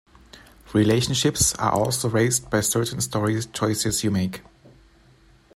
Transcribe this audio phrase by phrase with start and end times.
[0.73, 4.41] Relationships are also raised by certain story choices you make.